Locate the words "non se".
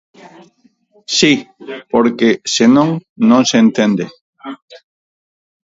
3.29-3.57